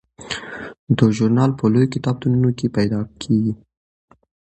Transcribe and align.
دا 0.97 1.05
ژورنال 1.15 1.51
په 1.59 1.65
لویو 1.73 1.93
کتابتونونو 1.95 2.49
کې 2.57 2.67
پیدا 2.77 2.99
کیږي. 3.21 3.53